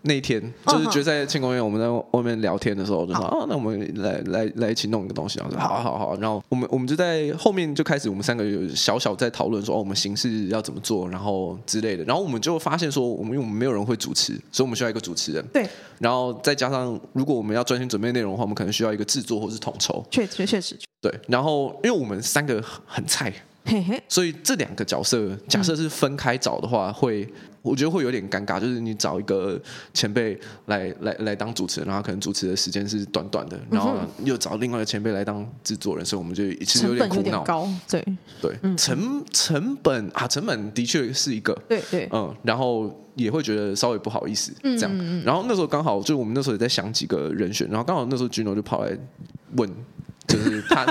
[0.09, 23.33] 那一天就是决赛庆功宴，我们在外面聊天的时候就说哦，那我们来来来一起弄一个东西，然后说好好好，然后我们我们就在后面就开始，我们三个有小小在讨论说哦，我们形式要怎么做，然后之类的，然后我们就发现说，我们因为我们没有人会主持，所以我们需要一个主持人，对，然后再加上如果我们要专心准备内容的话，我们可能需要一个制作或是统筹，确确确实，对，然后因为我们三个很菜。
[23.67, 27.29] 嘿嘿，所以这两个角色，假设是分开找的话，会
[27.63, 28.61] 我觉得会有点尴尬。
[28.61, 29.61] 就是你找一个
[29.93, 37.45] 前辈来来来当主持人，然后可能主持的时间是短短的，然后又找另外一个前辈来当制作人，所以我们就其实有点苦恼。
[37.89, 38.05] 对
[38.41, 45.23] 对，成成本啊，成本的确是一个，对对，嗯，然后也会觉得稍微不好意思这样。
[45.25, 48.97] 然后那时候刚好就我们那时候也在想几个人选，然后刚好那时候 Gino 就跑来
[49.57, 49.69] 问。
[50.27, 50.87] 就是他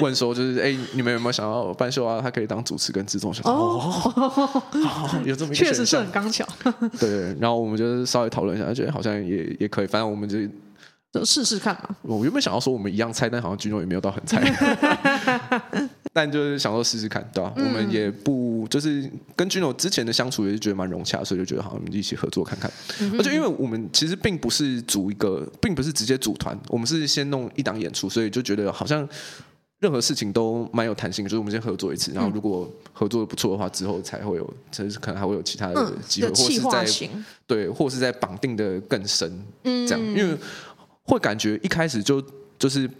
[0.00, 2.20] 问说，就是哎、欸，你们有没有想要办秀啊？
[2.22, 3.32] 他可以当主持跟制作。
[3.44, 3.80] 哦，
[4.14, 6.46] 哦有这么确实是很刚巧。
[6.98, 9.86] 对，然后我们就稍微讨论一下，觉得好像也也可以。
[9.86, 10.48] 反正我们就就
[11.24, 11.96] 试试看嘛。
[12.02, 14.40] 我原本想要说我们一样菜，但好像 Gino 也没有到很菜。
[16.12, 17.52] 但就是想说试试看，对吧？
[17.56, 22.72] 嗯、我们也不就是跟 Gino 之前的相处也是觉得蛮融洽，所以就觉得好，我们一起合作看看。
[23.00, 29.06] 嗯、而且因为我们其实并不是组一个，并不是直接组团，我们是先弄一档演出，所以就觉得好像
[29.80, 31.22] 任何事情都蛮有弹性。
[31.22, 37.10] 就是我们先合作一次，然后如果合作的不错的话，之后才会有，就是可能还会有其他的机会，嗯、或是在
[37.46, 39.30] 对，或是在绑定的更深，
[39.64, 40.34] 嗯、这样，因为
[41.06, 42.22] 会感觉一开始就
[42.58, 42.90] 就是。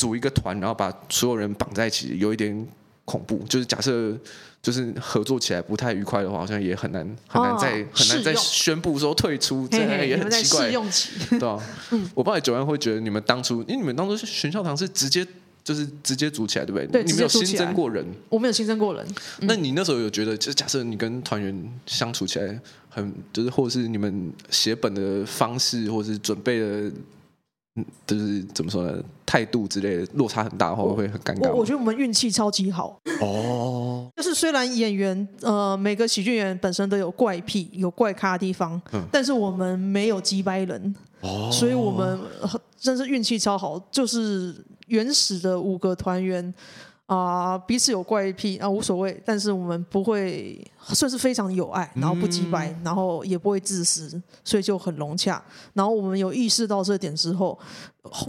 [0.00, 2.66] 组一个团，然后把所有人绑在一起，有一点
[3.04, 3.44] 恐怖。
[3.46, 4.16] 就是假设
[4.62, 10.68] 就是合作起来不太愉快的话，好像也很难很难再、哦、很难再宣布说退出，这样也很奇怪。
[10.68, 15.22] 试用期对啊， 嗯、我不知道九安会觉得你们当初，因为你们当初玄校堂是直接
[15.62, 16.86] 就是直接组起来，对不对？
[16.86, 19.06] 对，你没有新增过人，我没有新增过人。
[19.40, 26.90] 嗯、那你那时候有觉得，就是假设你跟团员相处起来很，就是或者是你们写本的方式，或者是准备的。
[27.76, 29.02] 嗯，就是怎么说呢？
[29.24, 31.58] 态度之类的落差很大的话，会很尴尬我。
[31.60, 34.10] 我觉得我们运气超级好哦。
[34.16, 42.18] 就是虽然演员呃每个喜剧演员本身都有怪癖、有怪咖的地方，嗯、但是我们没有击败人哦，所以我们
[42.76, 43.78] 真是运气超好。
[43.90, 44.54] 就是
[44.88, 46.52] 原始的五个团员。
[47.10, 55.42] 啊、呃，彼此有怪癖啊，无所谓，但是我们不会算是非常有爱，然后不急白，然后也不会自私，所以就很融洽。
[55.72, 57.58] 然后我们有意识到这点之后，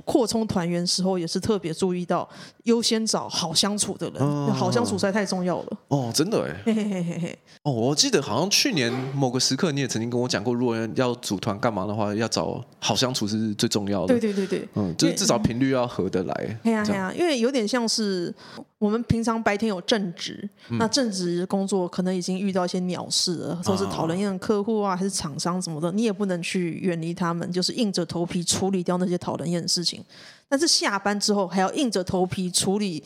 [0.06, 2.28] 扩充团员时候也是特别注意到，
[2.64, 5.78] 优先找好相处的人，哦、好相处实在太重要了。
[5.88, 7.40] 哦，真的哎，嘿嘿嘿嘿嘿。
[7.64, 14.08] 哦，我记得好像去年某个时刻你也曾经跟我讲过，如果要组团干嘛的话，要找好相处是最重要的。
[14.08, 16.60] 对对对对，嗯，就是至少频率要合得来。
[16.64, 18.34] 对呀对呀，因为有点像是。
[18.82, 30.04] 我们平常白天有正职，嗯、那正职工作可能已经遇到一些鸟事了，或是讨人厌的客户啊，还是厂商什么的，你也不能去远离他们，就是硬着头皮处理掉那些讨人厌的事情。
[30.50, 33.04] 但是下班之后还要硬着头皮处理。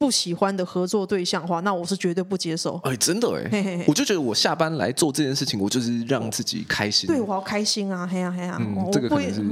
[0.00, 2.80] 不喜欢的合作对象的话，那我是绝对不接受。
[2.84, 7.06] 哎，真的哎，我就觉得我下班来做这件事情，我就是让自己开心。
[7.06, 8.58] 对，我要开心啊，嘿呀嘿呀，
[8.90, 9.42] 这个可能是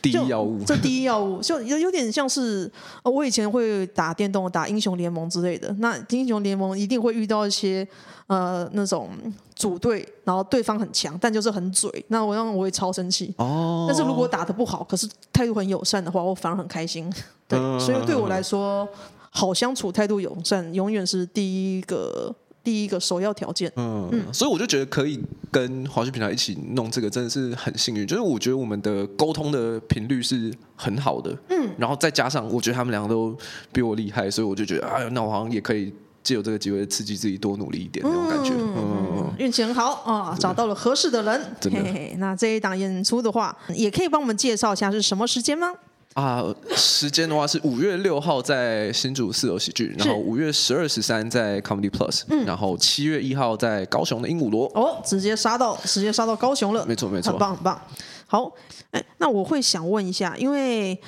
[0.00, 0.62] 第一要务。
[0.64, 2.70] 这第一要务就有有点像是，
[3.02, 5.74] 我以前会打电动，打英雄联盟之类的。
[5.80, 7.84] 那英雄联盟一定会遇到一些
[8.28, 9.10] 呃那种
[9.58, 13.34] 组队，然后对方很强，但就是很嘴，那我让我也超生气。
[13.36, 13.84] 哦。
[13.86, 17.12] 但是如果打得不好，可是态度很友善的话，我反而很开心。
[17.46, 18.88] 对，所以对我来说。
[19.30, 23.70] 好相处，态度友善，永远是第一个第一个首要条件。
[23.76, 28.06] 嗯，嗯，所以我就觉得可以跟华讯平台一起弄这个，真的是很幸运。
[28.06, 31.30] 就是我觉得我们的沟通的频率是很好的。
[31.50, 33.36] 嗯，然后再加上我觉得他们两个都
[33.70, 35.92] 比我厉害，所以我就觉得，哎呀，那我好像也可以
[36.28, 38.52] 借由这个机会刺激自己多努力一点那种感觉。
[38.52, 41.56] 嗯，嗯，运气很好啊，找到了合适的人。
[41.58, 41.82] 真的。
[41.82, 45.72] 嘿嘿，那这一档演出的话，也可以帮我们介绍一下是什么时间吗？
[46.12, 46.44] 啊，
[46.76, 54.70] 时间的话是五月六号在新竹四楼喜剧，然后五月十二、十三在 Comedy Plus，嗯，然后七月一号在高雄的鹦鹉螺。
[54.74, 56.84] 哦，直接杀到，直接杀到高雄了。
[56.84, 57.80] 没错，没错，很棒，很棒。
[58.26, 58.52] 好，
[58.90, 61.00] 哎，那我会想问一下，因为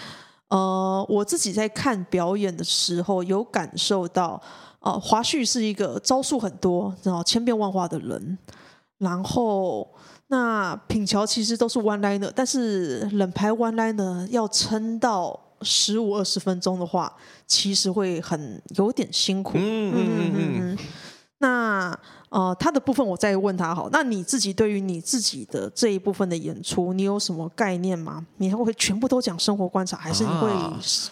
[0.49, 4.41] 呃，我自己在看表演的时候，有感受到，
[4.81, 8.37] 呃，华胥是一个招数很多，然后千变万化的人，
[8.99, 9.89] 然后。
[10.33, 17.13] 那品桥其实都是 one liner，但是冷排 one liner 要撑到十五二十分钟的话，
[17.49, 19.55] 其实会很有点辛苦。
[19.57, 20.79] 嗯嗯嗯嗯嗯。
[21.41, 21.99] 那
[22.29, 23.89] 呃，他的部分我再问他好。
[23.91, 28.25] 那你自己对于你自己的这一部分的演出，你有什么概念吗？
[28.37, 30.49] 你会不会全部都讲生活观察，还是你会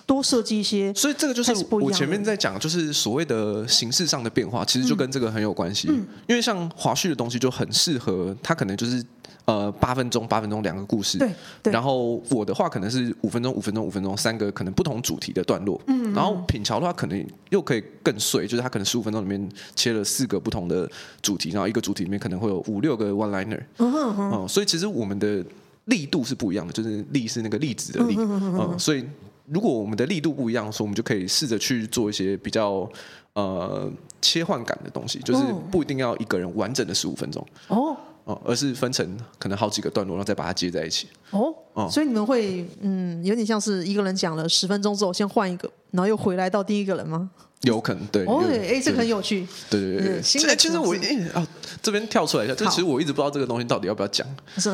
[0.07, 0.93] 多设计一些？
[0.95, 5.89] 所以这个就是我前面在讲，就是所谓的形式上的变化，其实就跟这个很有关系。
[5.91, 6.07] 嗯。
[6.29, 9.05] 因为像华胥的东西就很适合，他可能就是。
[9.49, 11.17] 呃，八分钟，八分钟两个故事。
[11.17, 11.31] 对，
[11.63, 11.73] 对。
[11.73, 15.81] 然后我的话可能是五分钟，五分钟，五分钟，三个可能不同主题的段落。
[15.87, 16.15] 嗯，嗯。
[16.15, 20.87] 然后品乔的话可能又可以更碎，就是他可能十五分钟里面切了四个不同的
[21.23, 23.59] 主题，然后一个主题里面可能会有五六个 one liner。
[23.79, 24.33] 嗯哼哼。
[24.35, 25.43] 嗯，所以其实我们的
[25.87, 28.17] 力度是不一样的，就是力是那个粒子的力。
[28.19, 28.69] 嗯哼哼哼。
[28.73, 29.03] 嗯，所以
[29.47, 32.87] 如果我们的力度不一样，所以我们就可以试着去做一些比较
[33.33, 37.43] 呃切换感的东西，就是不一定要一个人完整的十五分钟。
[37.69, 37.97] 哦。
[38.29, 41.09] 哦，而是分成可能好几个段落，然后再把它接在一起。
[41.31, 47.31] 哦，哦，所以你们会嗯，有点像是一个人讲了十分钟之后，先换一个，然后又回来到第一个人吗？
[47.63, 48.27] 有可能，对。
[48.27, 49.47] 哦，哎，这个很有趣。
[49.71, 50.21] 对对对。
[50.21, 50.95] 其实我
[51.33, 51.47] 啊，
[51.81, 54.27] 这边跳出来一下，就其实我一直不知道这个东西到底要不要讲。
[54.59, 54.71] 是，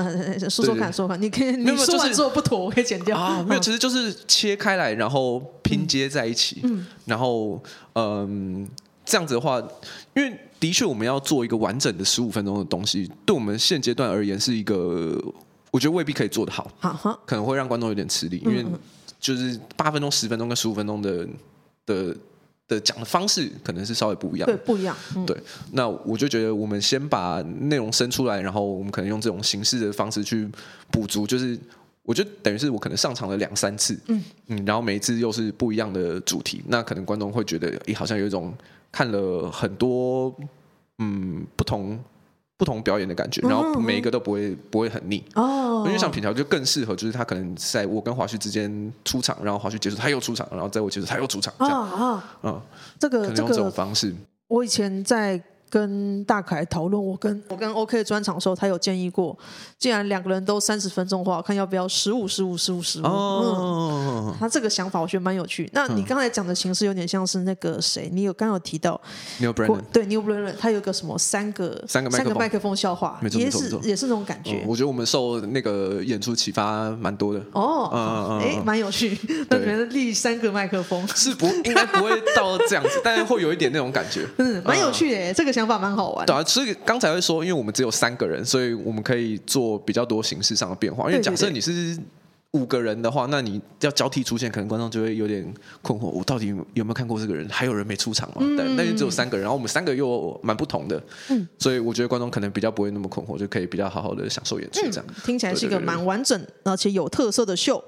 [0.50, 3.40] 说说看，说说看，你可以，你说完之后不妥，我可以剪掉啊。
[3.48, 6.60] 没有，其实就是切开来，然后拼接在一起。
[6.64, 6.84] 嗯。
[7.06, 7.62] 然后，
[7.94, 8.68] 嗯，
[9.04, 9.62] 这样子的话，
[10.14, 10.38] 因为。
[10.60, 15.22] 的确，我们要做一个完整的十五分钟的东西，对我们现阶段而言是一个，
[15.70, 16.70] 我觉得未必可以做得好，
[17.26, 18.64] 可能会让观众有点吃力，因为
[19.20, 21.28] 就是八分钟、十分钟跟十五分钟的
[21.84, 22.16] 的
[22.66, 24.96] 的讲的方式可能是稍微不一样，对，不一样。
[25.26, 25.36] 对，
[25.72, 30.48] 那我就觉得我们先把内容生出来，然后我们可能用这种形式的方式去
[30.90, 31.58] 补足，就是
[32.04, 38.54] 我觉得等于是我可能上场了两三次，嗯嗯，然后每一次又是不一样的主题，那可能观众会觉得，诶，好像有一种。
[38.94, 40.32] 看了很多，
[41.00, 41.98] 嗯，不同
[42.56, 45.82] 不同表演的感觉，然后每一个都不会不会很腻哦。
[45.84, 52.60] 因为像品条就更适合，就是他可能在我跟华旭之间出场，然后华旭结束他又出场，然后在我结束他又出场，这样啊，嗯，
[53.00, 54.14] 这个可能用这种方式。
[54.46, 55.42] 我以前在。
[55.70, 59.36] 跟大凯讨论，我跟我跟 OK 的专场的时候，他有建议过，
[59.76, 63.04] 既然两个人都三十分钟的话，看要不要十五、十五、十五、十五。
[63.04, 63.83] 哦，
[64.38, 65.68] 他这个想法我觉得蛮有趣。
[65.72, 69.00] 那你刚才讲的形式有点像是那个谁，你有刚有提到
[69.40, 74.62] Neil Brennan，对 Neil Brennan，他有个什么三个三个三个麦克风笑话，也是也是那种感觉。
[74.64, 77.40] 我觉得我们受那个演出启发蛮多的。
[77.52, 79.18] 哦，嗯哎，蛮有趣。
[79.50, 84.24] 那可能立三个麦克风是不应该不会到这样子，但是会有一点那种感觉。
[84.38, 85.64] 嗯，蛮有趣的，这个想。
[85.64, 91.10] 想法蛮好玩，对啊，所以刚才会说，因为我们只有三个人，所以我们可以做比较多形式上的变化。
[91.10, 91.98] 因为假设你是
[92.54, 97.48] 五个人的话，那你要交替出现，可能观众就会有点困惑：我到底有没有看过这个人？
[97.48, 98.36] 还有人没出场吗？
[98.40, 104.80] 嗯、但那就只有三个人，然后我们三个又蛮不同的，嗯，所以我觉得观众可能比较不会那么困惑，就可以比较好好的享受演出。
[104.90, 107.82] 这样、嗯、听起来是一个蛮完整而且有特色的秀。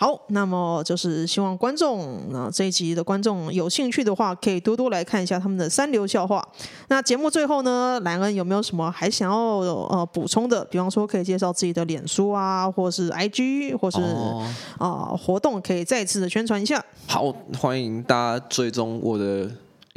[0.00, 6.46] 好，那么就是希望观众，啊这一集的观众有兴趣的话，可以多多来看一下他们的三流笑话。
[6.86, 10.64] 那节目最后呢，莱恩有没有什么还想要呃补充的？
[10.66, 14.06] 比方说，可以介绍自己的脸书啊，或是 IG，或是啊、
[14.78, 16.84] 哦呃、活动，可以再次的宣传一下。
[17.08, 19.50] 好，欢迎大家追踪我的。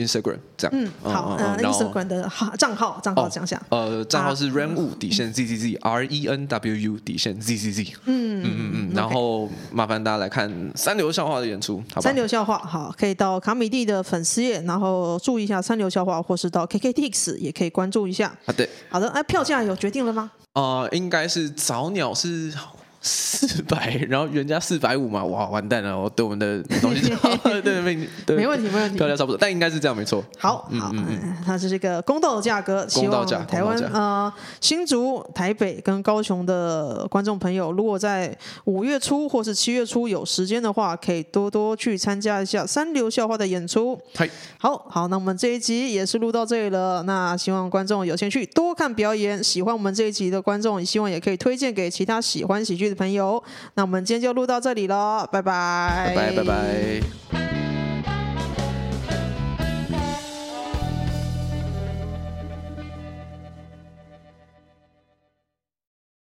[0.05, 0.71] Instagram 这样。
[0.73, 3.61] 嗯，好，嗯，Instagram 的号账号账号讲下。
[3.69, 7.93] 呃，账号是 renwu 底线 z z z r e n w u 底线 z z z。
[8.05, 8.91] 嗯嗯嗯嗯。
[8.93, 12.01] 然后麻烦大家来看三流笑话的演出，好吧？
[12.01, 18.35] 三流笑话，好，可以到卡米蒂的粉丝页，然后注意一下三流笑话，或是到 KKTix 也可以关注一下。
[18.45, 18.69] 啊，对。
[18.89, 20.31] 好的，哎，票价有决定了吗？
[20.53, 22.53] 呃，应该是早鸟是。
[23.01, 25.99] 四百， 然后原价四百五嘛，哇，完蛋了！
[25.99, 27.09] 我对我们的东西，
[27.43, 27.81] 对对
[28.25, 30.23] 对，没问题，没问题，票价差不多，但应该是这样，没错。
[30.37, 43.99] 好，好，嗯嗯，它是这个公道的价格，希望台湾呃新竹、台北跟高雄的观众朋友，如果在五月初或是七月初有时间的话，可以多多去参加一下三流笑话的演出。
[44.13, 44.29] 嗨，
[44.59, 53.43] 好好，那我们这一集也是录到这里了，那希望观众有兴趣多看表演，喜欢我们这一集的观众，希望也可以推荐给其他喜欢喜剧朋友，
[53.75, 57.60] 那我们今天就录到这里了，拜拜，拜拜，拜拜。